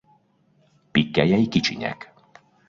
Pikkelyei 0.91 1.47
kicsinyek. 1.49 2.13